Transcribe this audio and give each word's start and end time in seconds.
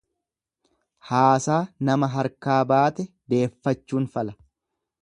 Haasaa 1.09 1.59
nama 1.91 2.11
harkaa 2.15 2.59
baate 2.73 3.07
deeffachuun 3.35 4.11
fala. 4.17 4.39